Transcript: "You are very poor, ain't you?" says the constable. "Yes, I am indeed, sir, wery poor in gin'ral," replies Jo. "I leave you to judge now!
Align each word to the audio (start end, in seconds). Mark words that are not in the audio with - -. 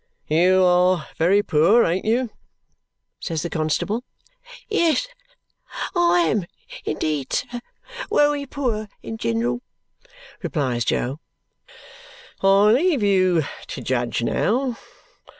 "You 0.27 0.63
are 0.65 1.07
very 1.17 1.43
poor, 1.43 1.85
ain't 1.85 2.05
you?" 2.05 2.31
says 3.19 3.43
the 3.43 3.51
constable. 3.51 4.03
"Yes, 4.67 5.07
I 5.95 6.21
am 6.21 6.47
indeed, 6.85 7.31
sir, 7.31 7.59
wery 8.09 8.47
poor 8.47 8.89
in 9.03 9.17
gin'ral," 9.17 9.61
replies 10.41 10.85
Jo. 10.85 11.19
"I 12.41 12.71
leave 12.71 13.03
you 13.03 13.43
to 13.67 13.81
judge 13.83 14.23
now! 14.23 14.75